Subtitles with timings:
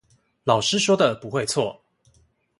[0.45, 1.77] 老師說的不會錯